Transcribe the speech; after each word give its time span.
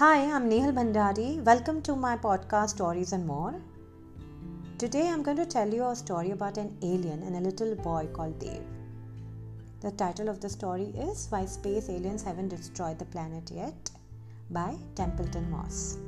Hi, 0.00 0.20
I'm 0.34 0.48
Nehal 0.48 0.72
Bhandari. 0.72 1.44
Welcome 1.44 1.82
to 1.82 1.94
my 1.94 2.16
podcast 2.16 2.70
Stories 2.70 3.12
and 3.12 3.26
More. 3.26 3.60
Today 4.78 5.06
I'm 5.06 5.22
going 5.22 5.36
to 5.36 5.44
tell 5.44 5.68
you 5.68 5.84
a 5.84 5.94
story 5.94 6.30
about 6.30 6.56
an 6.56 6.74
alien 6.82 7.22
and 7.22 7.36
a 7.36 7.40
little 7.40 7.74
boy 7.74 8.08
called 8.14 8.38
Dave. 8.38 8.62
The 9.82 9.90
title 9.90 10.30
of 10.30 10.40
the 10.40 10.48
story 10.48 10.94
is 10.96 11.26
Why 11.28 11.44
Space 11.44 11.90
Aliens 11.90 12.22
Haven't 12.22 12.48
Destroyed 12.48 12.98
the 12.98 13.04
Planet 13.04 13.50
Yet 13.54 13.90
by 14.50 14.74
Templeton 14.94 15.50
Moss. 15.50 15.98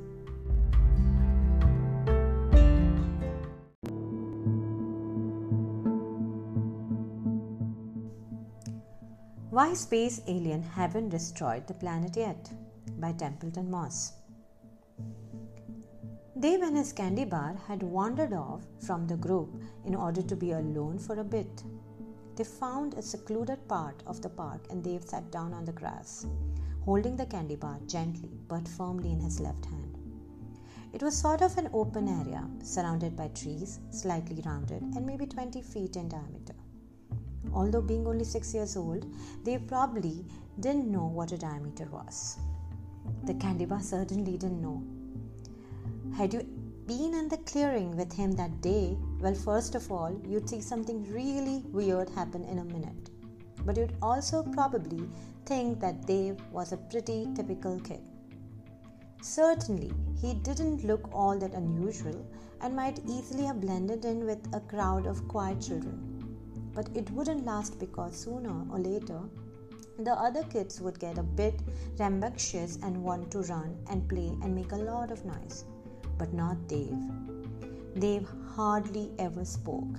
Why 9.50 9.74
Space 9.74 10.22
Alien 10.26 10.62
Haven't 10.62 11.10
Destroyed 11.10 11.66
the 11.66 11.74
Planet 11.74 12.16
Yet 12.16 12.50
by 13.02 13.12
Templeton 13.12 13.70
Moss. 13.70 14.12
Dave 16.38 16.62
and 16.62 16.76
his 16.76 16.92
candy 16.92 17.24
bar 17.24 17.56
had 17.68 17.82
wandered 17.82 18.32
off 18.32 18.62
from 18.86 19.06
the 19.06 19.16
group 19.16 19.50
in 19.84 19.94
order 19.94 20.22
to 20.22 20.36
be 20.36 20.52
alone 20.52 20.98
for 20.98 21.20
a 21.20 21.24
bit. 21.24 21.62
They 22.36 22.44
found 22.44 22.94
a 22.94 23.02
secluded 23.02 23.68
part 23.68 24.02
of 24.06 24.22
the 24.22 24.28
park 24.28 24.66
and 24.70 24.82
Dave 24.82 25.04
sat 25.04 25.30
down 25.30 25.52
on 25.52 25.64
the 25.64 25.78
grass, 25.80 26.26
holding 26.84 27.16
the 27.16 27.26
candy 27.26 27.56
bar 27.56 27.78
gently 27.86 28.30
but 28.48 28.66
firmly 28.66 29.12
in 29.12 29.20
his 29.20 29.38
left 29.40 29.66
hand. 29.66 29.98
It 30.92 31.02
was 31.02 31.16
sort 31.16 31.42
of 31.42 31.56
an 31.58 31.70
open 31.72 32.08
area, 32.08 32.46
surrounded 32.62 33.16
by 33.16 33.28
trees, 33.28 33.80
slightly 33.90 34.42
rounded, 34.44 34.82
and 34.82 35.06
maybe 35.06 35.26
20 35.26 35.62
feet 35.62 35.96
in 35.96 36.08
diameter. 36.08 36.54
Although 37.52 37.82
being 37.82 38.06
only 38.06 38.24
six 38.24 38.54
years 38.54 38.76
old, 38.76 39.06
they 39.44 39.58
probably 39.58 40.24
didn't 40.60 40.90
know 40.90 41.06
what 41.06 41.32
a 41.32 41.38
diameter 41.38 41.86
was. 41.86 42.38
The 43.24 43.34
candy 43.34 43.66
bar 43.66 43.80
certainly 43.80 44.36
didn't 44.36 44.60
know. 44.60 44.82
Had 46.16 46.34
you 46.34 46.42
been 46.86 47.14
in 47.14 47.28
the 47.28 47.36
clearing 47.38 47.96
with 47.96 48.12
him 48.12 48.32
that 48.32 48.60
day, 48.60 48.96
well, 49.20 49.34
first 49.34 49.76
of 49.76 49.90
all, 49.92 50.20
you'd 50.26 50.48
see 50.48 50.60
something 50.60 51.08
really 51.12 51.62
weird 51.72 52.10
happen 52.10 52.44
in 52.44 52.58
a 52.58 52.64
minute. 52.64 53.10
But 53.64 53.76
you'd 53.76 53.94
also 54.02 54.42
probably 54.42 55.08
think 55.46 55.78
that 55.80 56.04
Dave 56.06 56.36
was 56.50 56.72
a 56.72 56.76
pretty 56.76 57.28
typical 57.34 57.78
kid. 57.78 58.00
Certainly, 59.22 59.92
he 60.20 60.34
didn't 60.34 60.84
look 60.84 61.08
all 61.12 61.38
that 61.38 61.54
unusual 61.54 62.26
and 62.60 62.74
might 62.74 62.98
easily 63.08 63.44
have 63.44 63.60
blended 63.60 64.04
in 64.04 64.26
with 64.26 64.40
a 64.52 64.60
crowd 64.60 65.06
of 65.06 65.28
quiet 65.28 65.60
children. 65.60 66.08
But 66.74 66.88
it 66.96 67.08
wouldn't 67.12 67.44
last 67.44 67.78
because 67.78 68.16
sooner 68.16 68.66
or 68.70 68.80
later, 68.80 69.20
the 69.98 70.12
other 70.12 70.42
kids 70.44 70.80
would 70.80 70.98
get 70.98 71.18
a 71.18 71.22
bit 71.22 71.60
rambunctious 71.98 72.78
and 72.82 73.02
want 73.02 73.30
to 73.32 73.40
run 73.42 73.76
and 73.90 74.08
play 74.08 74.32
and 74.42 74.54
make 74.54 74.72
a 74.72 74.76
lot 74.76 75.10
of 75.10 75.24
noise. 75.24 75.64
But 76.18 76.32
not 76.32 76.68
Dave. 76.68 76.96
Dave 77.98 78.28
hardly 78.54 79.10
ever 79.18 79.44
spoke, 79.44 79.98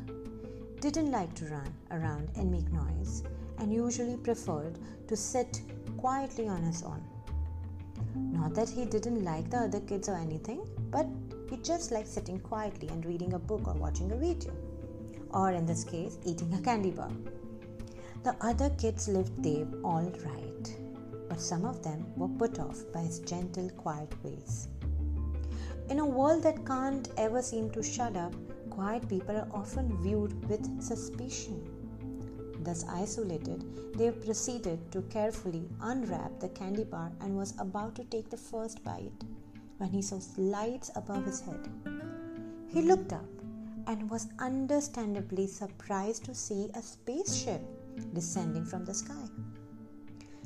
didn't 0.79 1.11
like 1.11 1.33
to 1.35 1.45
run 1.45 1.73
around 1.91 2.29
and 2.35 2.51
make 2.51 2.71
noise, 2.71 3.23
and 3.59 3.71
usually 3.73 4.17
preferred 4.17 4.79
to 5.07 5.15
sit 5.15 5.61
quietly 5.97 6.47
on 6.47 6.63
his 6.63 6.83
own. 6.83 7.03
Not 8.15 8.55
that 8.55 8.69
he 8.69 8.85
didn't 8.85 9.23
like 9.23 9.49
the 9.49 9.57
other 9.57 9.79
kids 9.79 10.09
or 10.09 10.15
anything, 10.15 10.67
but 10.91 11.07
he 11.49 11.57
just 11.57 11.91
liked 11.91 12.07
sitting 12.07 12.39
quietly 12.39 12.87
and 12.89 13.05
reading 13.05 13.33
a 13.33 13.39
book 13.39 13.67
or 13.67 13.73
watching 13.73 14.11
a 14.11 14.15
video, 14.15 14.53
or 15.31 15.51
in 15.51 15.65
this 15.65 15.83
case, 15.83 16.17
eating 16.25 16.53
a 16.53 16.61
candy 16.61 16.91
bar. 16.91 17.11
The 18.23 18.37
other 18.39 18.69
kids 18.69 19.09
lived 19.09 19.41
Dave 19.41 19.67
all 19.83 20.09
right, 20.25 20.75
but 21.27 21.41
some 21.41 21.65
of 21.65 21.83
them 21.83 22.05
were 22.15 22.29
put 22.29 22.57
off 22.57 22.81
by 22.93 23.01
his 23.01 23.19
gentle, 23.19 23.69
quiet 23.71 24.13
ways. 24.23 24.69
In 25.89 25.99
a 25.99 26.05
world 26.05 26.43
that 26.43 26.65
can't 26.65 27.09
ever 27.17 27.41
seem 27.41 27.69
to 27.71 27.83
shut 27.83 28.15
up, 28.15 28.33
quiet 28.69 29.09
people 29.09 29.35
are 29.35 29.49
often 29.51 30.01
viewed 30.01 30.47
with 30.47 30.81
suspicion. 30.81 31.67
Thus 32.63 32.85
isolated, 32.87 33.65
they 33.97 34.11
proceeded 34.11 34.89
to 34.93 35.01
carefully 35.01 35.67
unwrap 35.81 36.39
the 36.39 36.47
candy 36.47 36.85
bar 36.85 37.11
and 37.19 37.35
was 37.35 37.53
about 37.59 37.93
to 37.95 38.05
take 38.05 38.29
the 38.29 38.37
first 38.37 38.85
bite 38.85 39.25
when 39.79 39.89
he 39.89 40.01
saw 40.01 40.19
lights 40.37 40.91
above 40.95 41.25
his 41.25 41.41
head. 41.41 41.69
He 42.69 42.83
looked 42.83 43.11
up 43.11 43.27
and 43.85 44.09
was 44.09 44.27
understandably 44.39 45.45
surprised 45.45 46.23
to 46.23 46.33
see 46.33 46.69
a 46.73 46.81
spaceship 46.81 47.61
descending 48.13 48.65
from 48.65 48.85
the 48.85 48.93
sky. 48.93 49.27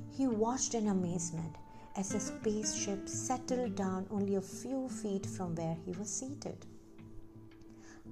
He 0.09 0.27
watched 0.27 0.73
in 0.73 0.87
amazement 0.87 1.55
as 1.95 2.09
the 2.09 2.19
spaceship 2.19 3.07
settled 3.09 3.75
down 3.75 4.07
only 4.11 4.35
a 4.35 4.41
few 4.41 4.87
feet 4.89 5.25
from 5.25 5.55
where 5.55 5.75
he 5.85 5.91
was 5.91 6.09
seated. 6.09 6.65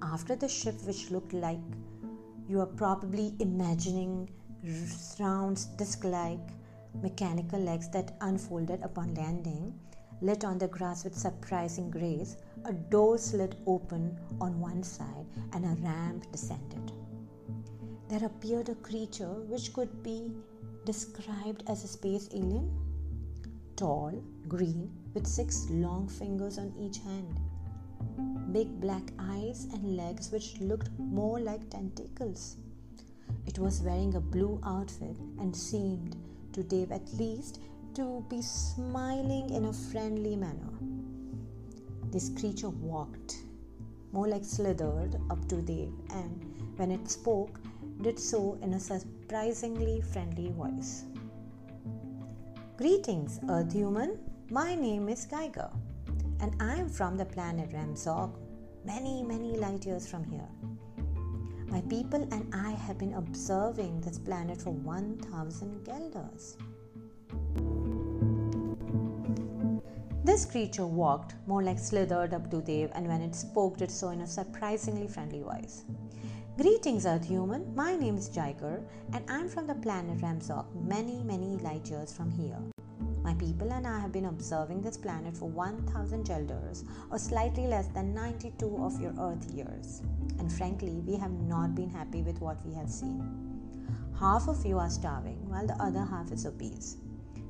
After 0.02 0.36
the 0.36 0.48
ship, 0.48 0.74
which 0.84 1.10
looked 1.10 1.32
like 1.32 1.60
you 2.48 2.60
are 2.60 2.66
probably 2.66 3.34
imagining 3.38 4.28
round 5.18 5.66
disc 5.76 6.04
like 6.04 6.48
mechanical 7.02 7.60
legs 7.60 7.88
that 7.90 8.16
unfolded 8.20 8.82
upon 8.82 9.14
landing, 9.14 9.78
lit 10.20 10.44
on 10.44 10.58
the 10.58 10.68
grass 10.68 11.04
with 11.04 11.16
surprising 11.16 11.90
grace, 11.90 12.36
a 12.64 12.72
door 12.72 13.18
slid 13.18 13.56
open 13.66 14.18
on 14.40 14.60
one 14.60 14.82
side 14.82 15.26
and 15.52 15.64
a 15.64 15.76
ramp 15.82 16.30
descended 16.32 16.92
there 18.08 18.24
appeared 18.24 18.68
a 18.68 18.74
creature 18.76 19.34
which 19.48 19.72
could 19.72 20.02
be 20.02 20.30
described 20.84 21.64
as 21.66 21.82
a 21.82 21.88
space 21.88 22.28
alien. 22.32 22.70
Tall, 23.74 24.22
green, 24.48 24.90
with 25.12 25.26
six 25.26 25.66
long 25.70 26.08
fingers 26.08 26.58
on 26.58 26.72
each 26.78 26.98
hand. 26.98 27.40
Big 28.52 28.80
black 28.80 29.02
eyes 29.18 29.66
and 29.72 29.96
legs 29.96 30.30
which 30.30 30.60
looked 30.60 30.88
more 30.98 31.40
like 31.40 31.68
tentacles. 31.68 32.56
It 33.46 33.58
was 33.58 33.80
wearing 33.80 34.14
a 34.14 34.20
blue 34.20 34.60
outfit 34.64 35.16
and 35.40 35.54
seemed, 35.54 36.16
to 36.52 36.62
Dave 36.62 36.92
at 36.92 37.12
least, 37.14 37.60
to 37.94 38.24
be 38.30 38.40
smiling 38.40 39.50
in 39.50 39.66
a 39.66 39.72
friendly 39.72 40.36
manner. 40.36 40.72
This 42.12 42.30
creature 42.38 42.70
walked, 42.70 43.42
more 44.12 44.28
like 44.28 44.44
slithered 44.44 45.16
up 45.30 45.48
to 45.48 45.56
Dave, 45.62 45.92
and 46.10 46.44
when 46.76 46.90
it 46.90 47.10
spoke, 47.10 47.60
did 48.02 48.18
so 48.18 48.58
in 48.62 48.74
a 48.74 48.80
surprisingly 48.80 50.00
friendly 50.00 50.52
voice. 50.52 51.04
Greetings, 52.76 53.40
Earth 53.48 53.72
human. 53.72 54.18
My 54.50 54.74
name 54.74 55.08
is 55.08 55.24
Geiger, 55.24 55.70
and 56.40 56.54
I 56.60 56.76
am 56.76 56.88
from 56.88 57.16
the 57.16 57.24
planet 57.24 57.72
Ramzok, 57.72 58.38
many, 58.84 59.22
many 59.22 59.56
light 59.56 59.86
years 59.86 60.06
from 60.06 60.24
here. 60.24 60.48
My 61.68 61.80
people 61.82 62.22
and 62.30 62.54
I 62.54 62.70
have 62.70 62.98
been 62.98 63.14
observing 63.14 64.00
this 64.00 64.18
planet 64.18 64.60
for 64.60 64.70
1000 64.70 65.84
Gelders. 65.84 66.56
This 70.26 70.44
creature 70.44 70.88
walked, 70.88 71.36
more 71.46 71.62
like 71.62 71.78
slithered 71.78 72.34
up 72.34 72.50
to 72.50 72.60
Dave, 72.60 72.90
and 72.96 73.06
when 73.06 73.22
it 73.22 73.32
spoke, 73.32 73.76
did 73.76 73.92
so 73.92 74.08
in 74.08 74.22
a 74.22 74.26
surprisingly 74.26 75.06
friendly 75.06 75.40
voice. 75.40 75.84
Greetings, 76.58 77.06
Earth 77.06 77.28
human. 77.28 77.72
My 77.76 77.94
name 77.94 78.16
is 78.16 78.28
Geiger, 78.28 78.82
and 79.12 79.24
I'm 79.30 79.48
from 79.48 79.68
the 79.68 79.76
planet 79.76 80.20
Ramzok, 80.20 80.66
many, 80.74 81.22
many 81.22 81.58
light 81.58 81.88
years 81.88 82.12
from 82.12 82.32
here. 82.32 82.58
My 83.22 83.34
people 83.34 83.72
and 83.72 83.86
I 83.86 84.00
have 84.00 84.10
been 84.10 84.24
observing 84.24 84.82
this 84.82 84.96
planet 84.96 85.36
for 85.36 85.48
1000 85.48 86.26
Gelders, 86.26 86.82
or 87.12 87.20
slightly 87.20 87.68
less 87.68 87.86
than 87.86 88.12
92 88.12 88.78
of 88.78 89.00
your 89.00 89.14
Earth 89.20 89.48
years. 89.52 90.02
And 90.40 90.52
frankly, 90.52 91.02
we 91.06 91.14
have 91.18 91.30
not 91.30 91.76
been 91.76 91.88
happy 91.88 92.22
with 92.22 92.40
what 92.40 92.66
we 92.66 92.74
have 92.74 92.90
seen. 92.90 93.22
Half 94.18 94.48
of 94.48 94.66
you 94.66 94.76
are 94.80 94.90
starving, 94.90 95.48
while 95.48 95.68
the 95.68 95.80
other 95.80 96.04
half 96.04 96.32
is 96.32 96.46
obese. 96.46 96.96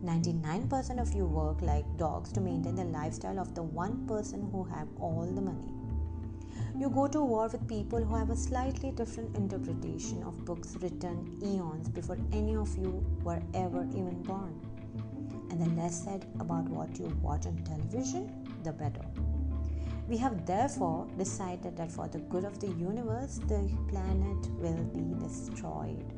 99% 0.06 1.00
of 1.00 1.12
you 1.14 1.26
work 1.26 1.60
like 1.62 1.84
dogs 1.96 2.32
to 2.32 2.40
maintain 2.40 2.76
the 2.76 2.84
lifestyle 2.84 3.40
of 3.40 3.54
the 3.54 3.62
one 3.62 4.06
person 4.06 4.48
who 4.52 4.64
have 4.64 4.88
all 5.00 5.26
the 5.26 5.40
money 5.40 5.76
you 6.78 6.90
go 6.90 7.06
to 7.06 7.22
war 7.22 7.48
with 7.48 7.66
people 7.68 8.04
who 8.04 8.14
have 8.14 8.28
a 8.28 8.36
slightly 8.36 8.90
different 8.90 9.34
interpretation 9.34 10.22
of 10.24 10.44
books 10.44 10.76
written 10.82 11.38
eons 11.42 11.88
before 11.88 12.18
any 12.32 12.54
of 12.54 12.76
you 12.76 13.02
were 13.22 13.40
ever 13.54 13.86
even 13.92 14.22
born. 14.22 14.60
And 15.50 15.58
the 15.58 15.70
less 15.80 16.04
said 16.04 16.26
about 16.38 16.68
what 16.68 16.98
you 16.98 17.06
watch 17.22 17.46
on 17.46 17.56
television, 17.64 18.46
the 18.62 18.72
better. 18.72 19.06
We 20.06 20.18
have 20.18 20.44
therefore 20.44 21.08
decided 21.16 21.78
that 21.78 21.90
for 21.90 22.08
the 22.08 22.18
good 22.18 22.44
of 22.44 22.60
the 22.60 22.68
universe, 22.68 23.40
the 23.48 23.70
planet 23.88 24.46
will 24.58 24.84
be 24.92 25.14
destroyed. 25.24 26.12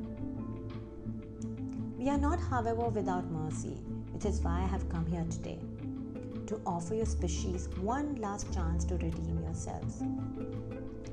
We 1.99 2.09
are 2.11 2.17
not, 2.17 2.39
however, 2.39 2.89
without 2.89 3.29
mercy, 3.29 3.83
which 4.13 4.25
is 4.25 4.41
why 4.41 4.63
I 4.63 4.67
have 4.67 4.89
come 4.89 5.05
here 5.07 5.27
today 5.29 5.59
to 6.47 6.61
offer 6.65 6.95
your 6.95 7.07
species 7.07 7.69
one 7.81 8.15
last 8.21 8.55
chance 8.55 8.85
to 8.85 8.95
redeem 8.95 9.41
yourselves. 9.43 10.05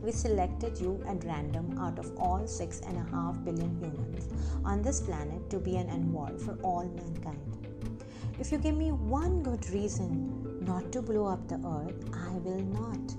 We 0.03 0.11
selected 0.11 0.79
you 0.79 1.03
at 1.07 1.23
random 1.23 1.79
out 1.79 1.97
of 1.97 2.15
all 2.19 2.45
six 2.45 2.81
and 2.81 2.97
a 2.97 3.09
half 3.09 3.43
billion 3.43 3.75
humans 3.81 4.27
on 4.63 4.83
this 4.83 5.01
planet 5.01 5.49
to 5.49 5.57
be 5.57 5.75
an 5.77 5.89
envoy 5.89 6.37
for 6.37 6.55
all 6.61 6.85
mankind. 6.85 7.57
If 8.39 8.51
you 8.51 8.59
give 8.59 8.77
me 8.77 8.91
one 8.91 9.41
good 9.41 9.67
reason 9.71 10.59
not 10.61 10.91
to 10.91 11.01
blow 11.01 11.25
up 11.25 11.47
the 11.47 11.55
earth, 11.67 11.95
I 12.13 12.29
will 12.29 12.61
not. 12.61 13.15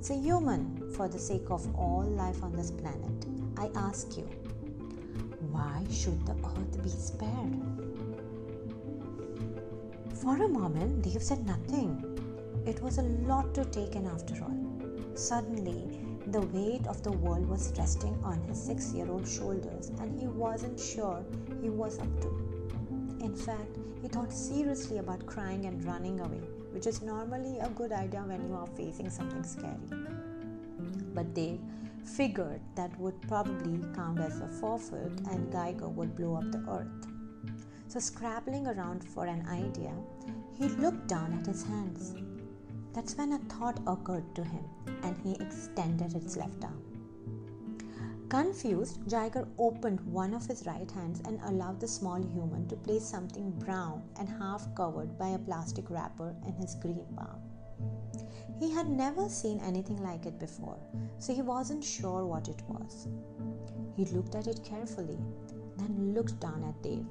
Say, 0.00 0.18
human, 0.18 0.90
for 0.96 1.08
the 1.08 1.18
sake 1.18 1.50
of 1.50 1.62
all 1.76 2.04
life 2.04 2.42
on 2.42 2.56
this 2.56 2.70
planet, 2.70 3.26
I 3.58 3.68
ask 3.78 4.16
you, 4.16 4.26
why 5.50 5.84
should 5.90 6.24
the 6.26 6.32
earth 6.32 6.82
be 6.82 6.88
spared? 6.88 7.54
For 10.14 10.36
a 10.42 10.48
moment, 10.48 11.02
Dave 11.02 11.22
said 11.22 11.46
nothing. 11.46 12.02
It 12.66 12.80
was 12.82 12.98
a 12.98 13.02
lot 13.02 13.54
to 13.54 13.64
take 13.66 13.94
in 13.94 14.06
after 14.06 14.34
all. 14.42 14.56
Suddenly, 15.14 16.00
the 16.28 16.40
weight 16.40 16.86
of 16.88 17.02
the 17.02 17.12
world 17.12 17.48
was 17.48 17.72
resting 17.78 18.18
on 18.24 18.42
his 18.48 18.60
six 18.60 18.92
year 18.92 19.08
old 19.08 19.28
shoulders, 19.28 19.90
and 20.00 20.18
he 20.20 20.26
wasn't 20.26 20.78
sure 20.78 21.24
he 21.62 21.70
was 21.70 21.98
up 21.98 22.20
to. 22.22 22.28
In 23.20 23.34
fact, 23.34 23.76
he 24.02 24.08
thought 24.08 24.32
seriously 24.32 24.98
about 24.98 25.24
crying 25.26 25.66
and 25.66 25.84
running 25.84 26.20
away, 26.20 26.42
which 26.72 26.86
is 26.86 27.02
normally 27.02 27.58
a 27.60 27.68
good 27.70 27.92
idea 27.92 28.22
when 28.22 28.46
you 28.48 28.54
are 28.54 28.66
facing 28.76 29.08
something 29.08 29.44
scary. 29.44 29.88
But 31.14 31.32
Dave 31.34 31.60
figured 32.06 32.60
that 32.74 32.98
would 32.98 33.20
probably 33.22 33.80
count 33.94 34.20
as 34.20 34.40
a 34.40 34.48
forfeit 34.48 35.20
and 35.30 35.52
Geiger 35.52 35.88
would 35.88 36.16
blow 36.16 36.36
up 36.36 36.50
the 36.50 36.64
earth. 36.68 37.06
So, 37.88 38.00
scrabbling 38.00 38.66
around 38.66 39.04
for 39.04 39.26
an 39.26 39.46
idea, 39.48 39.92
he 40.54 40.68
looked 40.68 41.06
down 41.08 41.32
at 41.38 41.46
his 41.46 41.64
hands. 41.64 42.14
That's 42.92 43.16
when 43.16 43.32
a 43.32 43.38
thought 43.38 43.80
occurred 43.86 44.34
to 44.36 44.44
him 44.44 44.64
and 45.02 45.16
he 45.18 45.34
extended 45.34 46.12
his 46.12 46.36
left 46.36 46.64
arm. 46.64 46.82
Confused, 48.28 49.08
Geiger 49.08 49.46
opened 49.56 50.00
one 50.00 50.34
of 50.34 50.46
his 50.46 50.66
right 50.66 50.90
hands 50.90 51.20
and 51.24 51.40
allowed 51.44 51.78
the 51.78 51.86
small 51.86 52.20
human 52.20 52.66
to 52.68 52.76
place 52.76 53.04
something 53.04 53.52
brown 53.52 54.02
and 54.18 54.28
half 54.28 54.74
covered 54.74 55.16
by 55.16 55.28
a 55.28 55.38
plastic 55.38 55.88
wrapper 55.90 56.34
in 56.44 56.54
his 56.54 56.74
green 56.74 57.06
palm. 57.14 57.40
He 58.58 58.70
had 58.70 58.88
never 58.88 59.28
seen 59.28 59.60
anything 59.60 60.02
like 60.02 60.24
it 60.26 60.38
before, 60.38 60.78
so 61.18 61.34
he 61.34 61.42
wasn't 61.42 61.84
sure 61.84 62.24
what 62.24 62.48
it 62.48 62.62
was. 62.68 63.08
He 63.96 64.04
looked 64.06 64.34
at 64.34 64.46
it 64.46 64.64
carefully, 64.64 65.18
then 65.76 66.14
looked 66.14 66.40
down 66.40 66.64
at 66.64 66.82
Dave. 66.82 67.06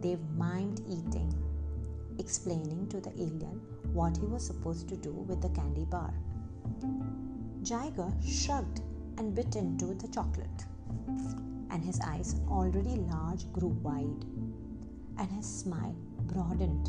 Dave 0.00 0.20
mimed 0.36 0.80
eating, 0.88 1.32
explaining 2.18 2.88
to 2.88 3.00
the 3.00 3.12
alien 3.12 3.60
what 3.92 4.16
he 4.16 4.26
was 4.26 4.44
supposed 4.44 4.88
to 4.88 4.96
do 4.96 5.12
with 5.12 5.40
the 5.40 5.48
candy 5.50 5.84
bar. 5.84 6.12
Geiger 7.62 8.12
shrugged 8.24 8.80
and 9.16 9.34
bit 9.34 9.56
into 9.56 9.94
the 9.94 10.08
chocolate. 10.08 10.64
And 11.70 11.84
his 11.84 12.00
eyes, 12.00 12.36
already 12.48 12.96
large, 12.96 13.50
grew 13.52 13.68
wide, 13.68 14.24
and 15.18 15.30
his 15.30 15.46
smile 15.46 15.94
broadened. 16.26 16.88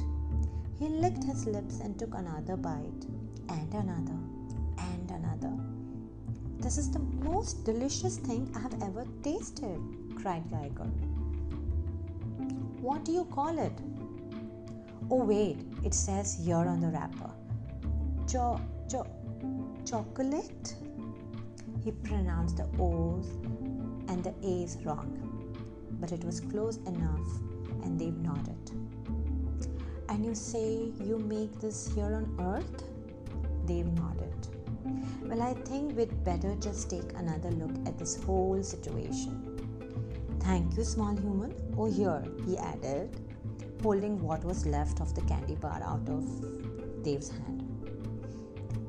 He 0.79 0.87
licked 0.87 1.25
his 1.25 1.45
lips 1.45 1.81
and 1.81 1.99
took 1.99 2.15
another 2.15 2.55
bite, 2.55 3.05
and 3.49 3.73
another, 3.73 4.17
and 4.77 5.11
another. 5.11 5.53
This 6.57 6.77
is 6.77 6.89
the 6.89 6.99
most 6.99 7.65
delicious 7.65 8.17
thing 8.17 8.49
I 8.55 8.59
have 8.59 8.81
ever 8.81 9.05
tasted, 9.21 9.81
cried 10.15 10.49
Geiger. 10.49 10.89
What 12.79 13.03
do 13.03 13.11
you 13.11 13.25
call 13.25 13.59
it? 13.59 13.73
Oh, 15.11 15.25
wait, 15.25 15.57
it 15.83 15.93
says 15.93 16.39
here 16.45 16.55
on 16.55 16.79
the 16.79 16.87
wrapper. 16.87 17.31
Cho, 18.25 18.61
cho, 18.89 19.05
chocolate? 19.85 20.75
He 21.83 21.91
pronounced 21.91 22.55
the 22.55 22.69
O's 22.79 23.27
and 24.07 24.23
the 24.23 24.33
A's 24.43 24.77
wrong, 24.85 25.11
but 25.99 26.13
it 26.13 26.23
was 26.23 26.39
close 26.39 26.77
enough 26.77 27.27
and 27.83 27.99
they 27.99 28.11
nodded. 28.11 28.71
You 30.29 30.35
say 30.35 30.91
you 31.03 31.17
make 31.17 31.59
this 31.59 31.91
here 31.95 32.13
on 32.13 32.37
earth? 32.39 32.83
Dave 33.65 33.87
nodded. 33.93 34.35
Well, 35.23 35.41
I 35.41 35.55
think 35.55 35.97
we'd 35.97 36.23
better 36.23 36.53
just 36.59 36.87
take 36.87 37.13
another 37.15 37.49
look 37.49 37.71
at 37.87 37.97
this 37.97 38.21
whole 38.23 38.61
situation. 38.61 39.57
Thank 40.41 40.77
you, 40.77 40.83
small 40.83 41.15
human. 41.15 41.55
Oh, 41.75 41.85
here, 41.85 42.23
he 42.45 42.59
added, 42.59 43.09
holding 43.81 44.21
what 44.21 44.45
was 44.45 44.67
left 44.67 45.01
of 45.01 45.15
the 45.15 45.21
candy 45.21 45.55
bar 45.55 45.81
out 45.83 46.07
of 46.07 47.03
Dave's 47.03 47.31
hand. 47.31 47.65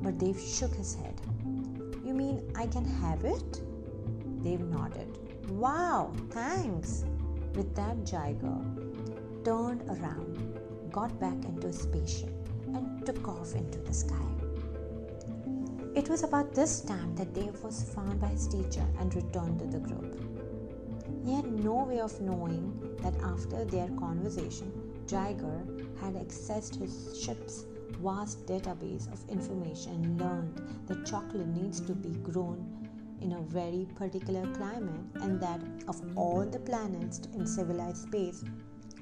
But 0.03 0.19
Dave 0.19 0.39
shook 0.39 0.75
his 0.75 0.93
head. 0.93 1.19
You 2.05 2.13
mean 2.13 2.51
I 2.55 2.67
can 2.67 2.85
have 2.85 3.25
it? 3.25 3.61
Dave 4.43 4.61
nodded. 4.61 5.17
Wow, 5.49 6.13
thanks. 6.29 7.03
With 7.55 7.73
that, 7.73 8.05
Geiger 8.05 8.61
turned 9.43 9.81
around, 9.89 10.60
got 10.91 11.19
back 11.19 11.45
into 11.45 11.67
his 11.67 11.79
spaceship, 11.79 12.33
and 12.67 13.05
took 13.05 13.27
off 13.27 13.55
into 13.55 13.79
the 13.79 13.93
sky. 13.93 14.31
It 15.95 16.09
was 16.09 16.23
about 16.23 16.53
this 16.53 16.81
time 16.81 17.15
that 17.15 17.33
Dave 17.33 17.61
was 17.63 17.83
found 17.93 18.21
by 18.21 18.27
his 18.27 18.47
teacher 18.47 18.85
and 18.99 19.13
returned 19.13 19.59
to 19.59 19.65
the 19.65 19.79
group. 19.79 20.19
He 21.25 21.33
had 21.33 21.51
no 21.51 21.83
way 21.83 21.99
of 21.99 22.19
knowing 22.21 22.97
that 23.01 23.13
after 23.23 23.65
their 23.65 23.89
conversation, 23.99 24.71
Geiger 25.07 25.65
had 25.99 26.15
accessed 26.15 26.79
his 26.79 27.21
ship's 27.21 27.65
vast 28.01 28.45
database 28.47 29.11
of 29.13 29.29
information 29.29 30.17
learned 30.17 30.61
that 30.87 31.05
chocolate 31.05 31.47
needs 31.47 31.79
to 31.81 31.93
be 31.93 32.09
grown 32.31 32.89
in 33.21 33.33
a 33.33 33.41
very 33.41 33.87
particular 33.95 34.47
climate 34.55 35.05
and 35.21 35.39
that 35.39 35.61
of 35.87 36.01
all 36.15 36.45
the 36.45 36.59
planets 36.59 37.21
in 37.35 37.45
civilized 37.45 38.03
space 38.03 38.43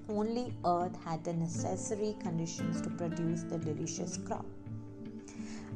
only 0.10 0.54
earth 0.66 0.96
had 1.04 1.24
the 1.24 1.34
necessary 1.34 2.16
conditions 2.20 2.82
to 2.82 2.90
produce 2.90 3.44
the 3.44 3.58
delicious 3.58 4.18
crop. 4.18 4.46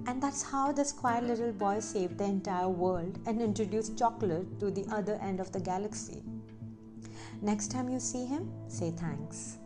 And 0.06 0.21
that's 0.21 0.44
how 0.44 0.71
the 0.71 0.91
quiet 0.97 1.24
little 1.24 1.53
boy 1.53 1.80
saved 1.80 2.18
the 2.18 2.25
entire 2.25 2.68
world 2.68 3.19
and 3.25 3.41
introduced 3.41 3.97
chocolate 3.97 4.59
to 4.59 4.69
the 4.69 4.85
other 4.91 5.15
end 5.21 5.39
of 5.39 5.51
the 5.51 5.59
galaxy. 5.59 6.21
Next 7.41 7.71
time 7.71 7.89
you 7.89 8.00
see 8.00 8.25
him 8.25 8.51
say 8.68 8.91
thanks 8.91 9.57